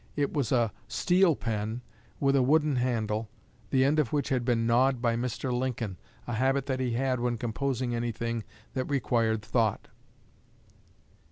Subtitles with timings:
[0.15, 1.83] It was a steel pen
[2.19, 3.29] with a wooden handle,
[3.69, 5.53] the end of which had been gnawed by Mr.
[5.53, 8.43] Lincoln a habit that he had when composing anything
[8.73, 9.89] that required thought."